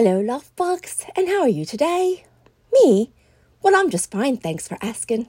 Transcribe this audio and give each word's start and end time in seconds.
Hello, 0.00 0.20
love 0.20 0.54
bugs, 0.54 1.04
and 1.16 1.26
how 1.26 1.40
are 1.40 1.48
you 1.48 1.64
today? 1.64 2.24
Me? 2.72 3.10
Well, 3.60 3.74
I'm 3.74 3.90
just 3.90 4.12
fine, 4.12 4.36
thanks 4.36 4.68
for 4.68 4.78
asking. 4.80 5.26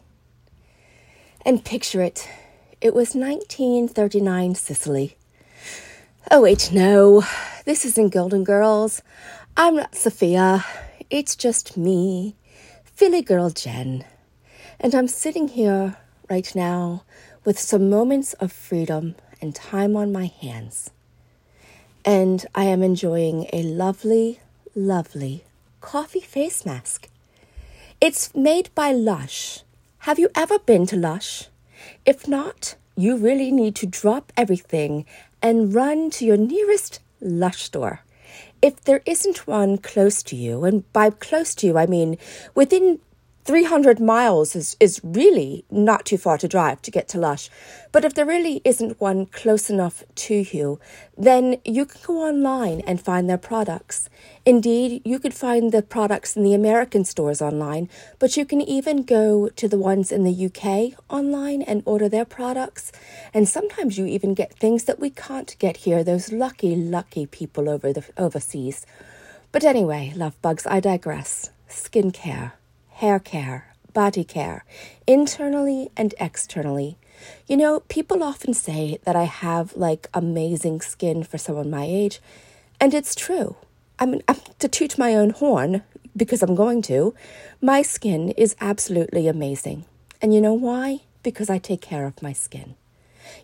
And 1.44 1.66
picture 1.66 2.04
it, 2.04 2.30
it 2.80 2.94
was 2.94 3.16
1939 3.16 4.54
Sicily. 4.54 5.18
Oh, 6.30 6.42
wait, 6.42 6.70
no, 6.72 7.24
this 7.66 7.84
isn't 7.84 8.14
Golden 8.14 8.44
Girls. 8.44 9.02
I'm 9.58 9.76
not 9.76 9.96
Sophia. 9.96 10.64
It's 11.10 11.36
just 11.36 11.76
me, 11.76 12.36
Philly 12.84 13.24
girl 13.24 13.50
Jen. 13.50 14.06
And 14.80 14.94
I'm 14.94 15.08
sitting 15.08 15.48
here 15.48 15.98
right 16.30 16.56
now 16.56 17.06
with 17.44 17.58
some 17.58 17.90
moments 17.90 18.34
of 18.34 18.52
freedom 18.52 19.16
and 19.42 19.56
time 19.56 19.96
on 19.96 20.12
my 20.12 20.28
hands. 20.28 20.92
And 22.06 22.46
I 22.54 22.66
am 22.66 22.84
enjoying 22.84 23.48
a 23.52 23.64
lovely, 23.64 24.40
lovely 24.76 25.44
coffee 25.82 26.20
face 26.20 26.66
mask. 26.66 27.10
It's 28.02 28.34
made 28.36 28.70
by 28.76 28.92
Lush. 28.92 29.64
Have 30.00 30.20
you 30.20 30.30
ever 30.36 30.60
been 30.60 30.86
to 30.88 30.96
Lush? 30.96 31.48
If 32.06 32.28
not, 32.28 32.76
you 32.96 33.18
really 33.18 33.52
need 33.52 33.76
to 33.76 33.86
drop 33.86 34.32
everything 34.36 35.06
and 35.42 35.74
run 35.74 36.10
to 36.12 36.26
your 36.26 36.38
nearest 36.38 37.00
Lush 37.22 37.64
store. 37.64 38.02
If 38.62 38.82
there 38.84 39.02
isn't 39.06 39.48
one 39.48 39.78
close 39.78 40.22
to 40.24 40.36
you, 40.36 40.66
and 40.66 40.92
by 40.92 41.10
close 41.10 41.56
to 41.56 41.68
you, 41.68 41.78
I 41.78 41.86
mean 41.86 42.18
within 42.56 43.00
300 43.50 44.00
miles 44.00 44.56
is, 44.56 44.78
is 44.80 45.02
really 45.04 45.66
not 45.72 46.06
too 46.06 46.20
far 46.20 46.38
to 46.38 46.48
drive 46.48 46.84
to 46.84 46.92
get 46.92 47.08
to 47.08 47.18
Lush. 47.18 47.50
But 47.92 48.06
if 48.06 48.14
there 48.14 48.24
really 48.24 48.62
isn't 48.64 49.02
one 49.02 49.26
close 49.26 49.72
enough 49.72 50.04
to 50.28 50.36
you, 50.36 50.80
then 51.18 51.60
you 51.66 51.88
can 51.88 52.00
go 52.06 52.28
online 52.28 52.82
and 52.82 53.02
find 53.02 53.28
their 53.28 53.40
products. 53.40 54.08
Indeed, 54.46 55.02
you 55.04 55.18
could 55.18 55.34
find 55.34 55.72
the 55.72 55.82
products 55.82 56.38
in 56.38 56.44
the 56.44 56.54
American 56.54 57.04
stores 57.04 57.42
online, 57.42 57.90
but 58.20 58.38
you 58.38 58.46
can 58.46 58.62
even 58.62 59.02
go 59.02 59.50
to 59.50 59.68
the 59.68 59.80
ones 59.80 60.12
in 60.12 60.24
the 60.26 60.46
UK 60.46 60.94
online 61.10 61.64
and 61.64 61.82
order 61.88 62.08
their 62.08 62.26
products. 62.26 62.92
And 63.34 63.50
sometimes 63.50 63.98
you 63.98 64.06
even 64.06 64.36
get 64.36 64.54
things 64.54 64.84
that 64.84 65.00
we 65.00 65.10
can't 65.10 65.56
get 65.58 65.78
here, 65.78 66.04
those 66.04 66.32
lucky, 66.32 66.76
lucky 66.76 67.26
people 67.26 67.68
over 67.68 67.94
the 67.94 68.06
overseas. 68.16 68.86
But 69.52 69.64
anyway, 69.64 70.14
love 70.16 70.40
bugs, 70.44 70.68
I 70.68 70.80
digress. 70.80 71.50
Skincare 71.68 72.52
hair 73.00 73.18
care, 73.18 73.74
body 73.94 74.26
care, 74.26 74.66
internally 75.08 75.90
and 75.96 76.14
externally. 76.20 76.98
You 77.48 77.56
know, 77.56 77.80
people 77.88 78.22
often 78.22 78.54
say 78.54 79.00
that 79.06 79.16
I 79.16 79.24
have 79.24 79.74
like 79.78 80.10
amazing 80.14 80.82
skin 80.82 81.24
for 81.24 81.38
someone 81.38 81.70
my 81.70 81.86
age, 81.86 82.20
and 82.78 82.94
it's 82.94 83.16
true. 83.16 83.56
I 84.00 84.06
mean, 84.06 84.22
I'm, 84.28 84.36
to 84.60 84.68
toot 84.68 84.98
my 84.98 85.16
own 85.16 85.30
horn, 85.30 85.84
because 86.18 86.44
I'm 86.44 86.56
going 86.56 86.82
to, 86.84 87.16
my 87.62 87.84
skin 87.84 88.32
is 88.32 88.58
absolutely 88.60 89.30
amazing. 89.30 89.86
And 90.22 90.34
you 90.34 90.42
know 90.42 90.54
why? 90.54 91.04
Because 91.24 91.50
I 91.50 91.58
take 91.58 91.82
care 91.82 92.06
of 92.06 92.22
my 92.22 92.34
skin. 92.34 92.76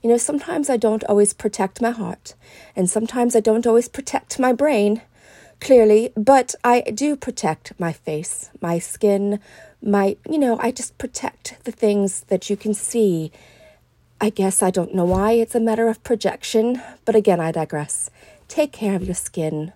You 0.03 0.09
know, 0.09 0.17
sometimes 0.17 0.70
I 0.70 0.76
don't 0.76 1.06
always 1.06 1.31
protect 1.31 1.81
my 1.81 1.92
heart, 1.92 2.33
and 2.76 2.89
sometimes 2.89 3.38
I 3.38 3.39
don't 3.39 3.66
always 3.66 3.88
protect 3.88 4.38
my 4.38 4.52
brain 4.52 5.02
clearly, 5.59 6.11
but 6.16 6.56
I 6.64 6.81
do 6.81 7.16
protect 7.16 7.80
my 7.80 7.92
face, 7.94 8.50
my 8.61 8.80
skin, 8.80 9.39
my, 9.81 10.17
you 10.30 10.38
know, 10.38 10.58
I 10.59 10.72
just 10.72 10.98
protect 10.98 11.64
the 11.64 11.72
things 11.72 12.22
that 12.28 12.50
you 12.50 12.58
can 12.58 12.73
see. 12.73 13.31
I 14.20 14.30
guess 14.30 14.64
I 14.64 14.72
don't 14.72 14.95
know 14.95 15.06
why 15.06 15.33
it's 15.33 15.56
a 15.56 15.59
matter 15.59 15.88
of 15.88 16.03
projection, 16.03 16.81
but 17.03 17.16
again, 17.16 17.39
I 17.39 17.52
digress. 17.52 18.09
Take 18.48 18.72
care 18.72 18.95
of 18.95 19.03
your 19.03 19.16
skin, 19.16 19.73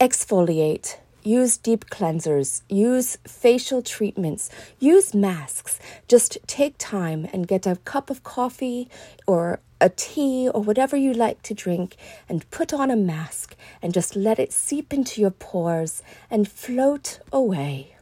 exfoliate, 0.00 0.96
use 1.22 1.56
deep 1.56 1.86
cleansers, 1.86 2.62
use 2.68 3.18
facial 3.26 3.82
treatments, 3.82 4.50
use 4.78 5.14
masks. 5.14 5.78
Just 6.08 6.38
take 6.46 6.74
time 6.78 7.28
and 7.32 7.48
get 7.48 7.66
a 7.66 7.76
cup 7.84 8.10
of 8.10 8.22
coffee 8.22 8.88
or 9.26 9.60
a 9.80 9.88
tea 9.88 10.48
or 10.48 10.62
whatever 10.62 10.96
you 10.96 11.12
like 11.12 11.42
to 11.42 11.54
drink 11.54 11.96
and 12.28 12.48
put 12.50 12.72
on 12.72 12.90
a 12.90 12.96
mask 12.96 13.56
and 13.82 13.94
just 13.94 14.14
let 14.16 14.38
it 14.38 14.52
seep 14.52 14.92
into 14.92 15.20
your 15.20 15.30
pores 15.30 16.02
and 16.30 16.48
float 16.50 17.20
away. 17.32 17.96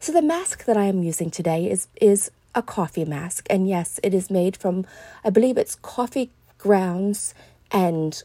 So 0.00 0.12
the 0.12 0.22
mask 0.22 0.64
that 0.64 0.76
I 0.76 0.84
am 0.84 1.02
using 1.02 1.30
today 1.30 1.70
is 1.70 1.88
is 2.00 2.30
a 2.54 2.62
coffee 2.62 3.04
mask 3.04 3.46
and 3.50 3.68
yes, 3.68 3.98
it 4.02 4.14
is 4.14 4.30
made 4.30 4.56
from 4.56 4.86
I 5.24 5.30
believe 5.30 5.58
it's 5.58 5.74
coffee 5.76 6.30
grounds 6.58 7.34
and 7.70 8.22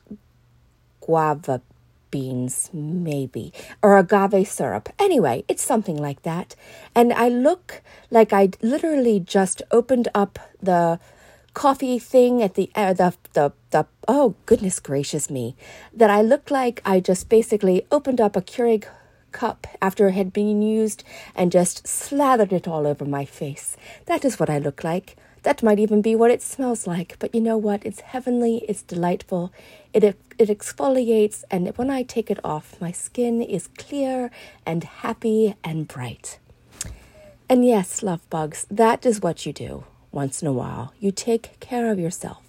guava 1.01 1.61
beans, 2.11 2.69
maybe, 2.73 3.53
or 3.81 3.97
agave 3.97 4.47
syrup. 4.47 4.89
Anyway, 4.99 5.43
it's 5.47 5.63
something 5.63 5.97
like 5.97 6.21
that. 6.23 6.55
And 6.95 7.13
I 7.13 7.29
look 7.29 7.81
like 8.09 8.33
I 8.33 8.49
literally 8.61 9.19
just 9.19 9.61
opened 9.71 10.07
up 10.13 10.39
the 10.61 10.99
coffee 11.57 11.97
thing 11.97 12.43
at 12.43 12.53
the 12.53 12.69
uh, 12.75 12.93
the 12.93 13.15
the 13.33 13.51
the 13.71 13.83
oh 14.07 14.35
goodness 14.45 14.79
gracious 14.79 15.27
me 15.27 15.55
that 15.91 16.11
I 16.11 16.21
looked 16.21 16.51
like 16.51 16.83
I 16.85 16.99
just 16.99 17.29
basically 17.29 17.81
opened 17.89 18.21
up 18.21 18.35
a 18.35 18.43
Keurig 18.43 18.85
cup 19.31 19.65
after 19.81 20.07
it 20.07 20.11
had 20.11 20.31
been 20.31 20.61
used 20.61 21.03
and 21.33 21.51
just 21.51 21.87
slathered 21.87 22.53
it 22.53 22.67
all 22.67 22.85
over 22.85 23.05
my 23.05 23.25
face. 23.25 23.75
That 24.05 24.23
is 24.23 24.39
what 24.39 24.51
I 24.51 24.59
look 24.59 24.83
like. 24.83 25.17
That 25.41 25.63
might 25.63 25.79
even 25.79 26.03
be 26.03 26.15
what 26.15 26.29
it 26.29 26.43
smells 26.43 26.85
like. 26.85 27.15
But 27.17 27.33
you 27.33 27.41
know 27.41 27.57
what? 27.57 27.83
It's 27.83 28.01
heavenly, 28.01 28.57
it's 28.69 28.83
delightful. 28.83 29.51
It 29.93 30.03
it 30.03 30.49
exfoliates 30.55 31.43
and 31.49 31.75
when 31.75 31.89
I 31.89 32.03
take 32.03 32.29
it 32.29 32.39
off, 32.43 32.79
my 32.79 32.91
skin 32.91 33.41
is 33.41 33.73
clear 33.79 34.29
and 34.63 34.83
happy 34.83 35.55
and 35.63 35.87
bright. 35.87 36.37
And 37.49 37.65
yes, 37.65 38.03
love 38.03 38.29
bugs, 38.29 38.67
that 38.69 39.07
is 39.07 39.21
what 39.21 39.47
you 39.47 39.53
do 39.53 39.85
once 40.17 40.41
in 40.41 40.47
a 40.47 40.51
while. 40.51 40.91
You 40.99 41.11
take 41.11 41.59
care 41.59 41.91
of 41.91 41.99
yourself. 41.99 42.43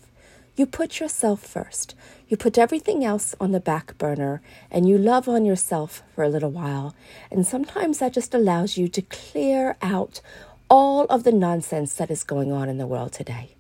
You 0.56 0.64
put 0.64 1.00
yourself 1.00 1.40
first. 1.40 1.94
You 2.26 2.36
put 2.38 2.56
everything 2.56 3.04
else 3.04 3.34
on 3.38 3.52
the 3.52 3.60
back 3.60 3.96
burner 3.98 4.40
and 4.70 4.88
you 4.88 4.96
love 4.96 5.28
on 5.28 5.44
yourself 5.44 6.02
for 6.14 6.24
a 6.24 6.30
little 6.30 6.50
while. 6.50 6.94
And 7.30 7.46
sometimes 7.46 7.98
that 7.98 8.14
just 8.14 8.34
allows 8.34 8.78
you 8.78 8.88
to 8.88 9.02
clear 9.02 9.76
out 9.82 10.22
all 10.70 11.04
of 11.10 11.24
the 11.24 11.38
nonsense 11.48 11.92
that 11.94 12.10
is 12.10 12.24
going 12.24 12.50
on 12.52 12.70
in 12.70 12.78
the 12.78 12.86
world 12.86 13.12
today. 13.12 13.50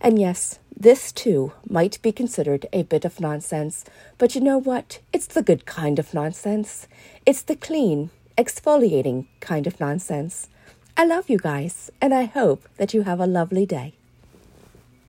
And 0.00 0.18
yes, 0.18 0.58
this 0.74 1.12
too 1.12 1.52
might 1.68 2.00
be 2.00 2.12
considered 2.12 2.64
a 2.72 2.82
bit 2.84 3.04
of 3.04 3.20
nonsense, 3.20 3.84
but 4.16 4.34
you 4.34 4.40
know 4.40 4.56
what? 4.56 5.00
It's 5.12 5.26
the 5.26 5.42
good 5.42 5.66
kind 5.66 5.98
of 5.98 6.14
nonsense. 6.14 6.88
It's 7.26 7.42
the 7.42 7.56
clean, 7.56 8.08
exfoliating 8.38 9.26
kind 9.40 9.66
of 9.66 9.78
nonsense. 9.78 10.48
I 11.00 11.04
love 11.06 11.30
you 11.30 11.38
guys, 11.38 11.90
and 11.98 12.12
I 12.12 12.24
hope 12.24 12.68
that 12.76 12.92
you 12.92 13.04
have 13.04 13.20
a 13.20 13.26
lovely 13.26 13.64
day. 13.64 13.94